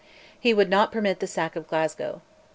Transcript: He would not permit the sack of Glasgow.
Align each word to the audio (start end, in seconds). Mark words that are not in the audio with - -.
He 0.39 0.51
would 0.51 0.67
not 0.71 0.91
permit 0.91 1.19
the 1.19 1.27
sack 1.27 1.55
of 1.55 1.67
Glasgow. 1.67 2.21